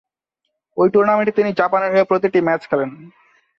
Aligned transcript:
ঐ 0.77 0.83
টুর্নামেন্টে 0.93 1.33
তিনি 1.37 1.49
জাপানের 1.59 1.91
হয়ে 1.93 2.09
প্রতিটি 2.09 2.39
ম্যাচ 2.47 2.61
খেলেন। 2.69 2.91